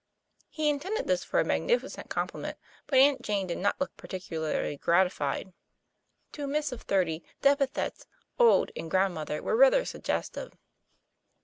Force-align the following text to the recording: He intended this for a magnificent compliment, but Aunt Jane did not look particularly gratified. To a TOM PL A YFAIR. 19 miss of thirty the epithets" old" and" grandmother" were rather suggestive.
He 0.49 0.67
intended 0.67 1.05
this 1.05 1.23
for 1.23 1.39
a 1.39 1.43
magnificent 1.43 2.09
compliment, 2.09 2.57
but 2.87 2.97
Aunt 2.97 3.21
Jane 3.21 3.45
did 3.45 3.59
not 3.59 3.79
look 3.79 3.95
particularly 3.97 4.75
gratified. 4.77 5.43
To 5.43 5.45
a 5.45 5.45
TOM 5.45 5.51
PL 5.51 5.55
A 5.59 6.41
YFAIR. 6.41 6.47
19 6.47 6.51
miss 6.53 6.71
of 6.71 6.81
thirty 6.81 7.23
the 7.41 7.49
epithets" 7.49 8.07
old" 8.39 8.71
and" 8.75 8.89
grandmother" 8.89 9.43
were 9.43 9.55
rather 9.55 9.85
suggestive. 9.85 10.53